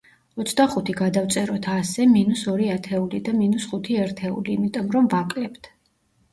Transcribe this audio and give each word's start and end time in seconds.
ოცდახუთი 0.43 0.95
გადავწეროთ 1.01 1.67
ასე, 1.73 2.07
მინუს 2.15 2.43
ორი 2.55 2.71
ათეული 2.77 3.21
და 3.29 3.37
მინუს 3.43 3.71
ხუთი 3.75 4.01
ერთეული, 4.07 4.59
იმიტომ, 4.59 4.93
რომ 4.99 5.15
ვაკლებთ. 5.17 5.75